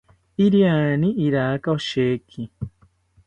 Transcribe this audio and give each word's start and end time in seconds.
iriani 0.45 1.09
iraka 1.25 1.67
osheki 1.75 2.41